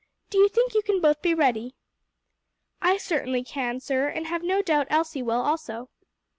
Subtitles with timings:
[0.31, 1.75] Do you think you can both be ready?"
[2.81, 5.89] "I certainly can, sir, and have no doubt Elsie will also."